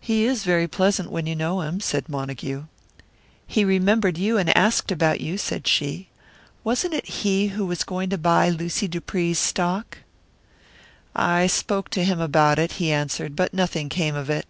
[0.00, 2.64] "He is very pleasant, when you know him," said Montague.
[3.46, 6.08] "He remembered you, and asked about you," said she.
[6.64, 9.98] "Wasn't it he who was going to buy Lucy Dupree's stock?"
[11.14, 14.46] "I spoke to him about it," he answered, "but nothing came of it."